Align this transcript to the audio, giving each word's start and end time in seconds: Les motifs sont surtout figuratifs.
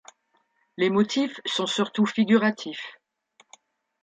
Les 0.77 0.89
motifs 0.89 1.39
sont 1.45 1.67
surtout 1.67 2.07
figuratifs. 2.07 2.99